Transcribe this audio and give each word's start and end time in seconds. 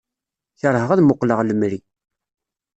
Kerheɣ 0.59 0.89
ad 0.91 1.01
muqleɣ 1.03 1.39
lemri. 1.43 1.79